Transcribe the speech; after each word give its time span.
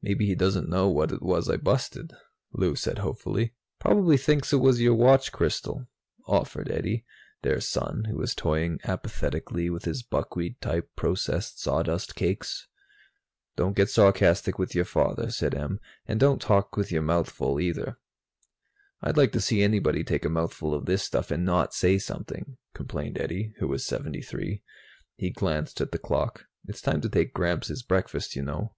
"Maybe 0.00 0.24
he 0.24 0.34
doesn't 0.34 0.70
know 0.70 0.88
what 0.88 1.12
it 1.12 1.20
was 1.20 1.50
I 1.50 1.58
busted," 1.58 2.14
Lou 2.50 2.76
said 2.76 2.96
hopefully. 2.96 3.52
"Probably 3.78 4.16
thinks 4.16 4.50
it 4.54 4.56
was 4.56 4.80
your 4.80 4.94
watch 4.94 5.32
crystal," 5.32 5.86
offered 6.26 6.70
Eddie, 6.70 7.04
their 7.42 7.60
son, 7.60 8.04
who 8.04 8.16
was 8.16 8.34
toying 8.34 8.80
apathetically 8.84 9.68
with 9.68 9.84
his 9.84 10.02
buckwheat 10.02 10.62
type 10.62 10.88
processed 10.96 11.60
sawdust 11.60 12.14
cakes. 12.14 12.68
"Don't 13.56 13.76
get 13.76 13.90
sarcastic 13.90 14.58
with 14.58 14.74
your 14.74 14.86
father," 14.86 15.30
said 15.30 15.54
Em, 15.54 15.78
"and 16.06 16.18
don't 16.18 16.40
talk 16.40 16.74
with 16.74 16.90
your 16.90 17.02
mouth 17.02 17.28
full, 17.28 17.60
either." 17.60 17.98
"I'd 19.02 19.18
like 19.18 19.32
to 19.32 19.42
see 19.42 19.62
anybody 19.62 20.04
take 20.04 20.24
a 20.24 20.30
mouthful 20.30 20.72
of 20.72 20.86
this 20.86 21.02
stuff 21.02 21.30
and 21.30 21.44
not 21.44 21.74
say 21.74 21.98
something," 21.98 22.56
complained 22.72 23.20
Eddie, 23.20 23.52
who 23.58 23.68
was 23.68 23.84
73. 23.84 24.62
He 25.18 25.28
glanced 25.28 25.82
at 25.82 25.92
the 25.92 25.98
clock. 25.98 26.46
"It's 26.66 26.80
time 26.80 27.02
to 27.02 27.10
take 27.10 27.34
Gramps 27.34 27.68
his 27.68 27.82
breakfast, 27.82 28.34
you 28.34 28.42
know." 28.42 28.74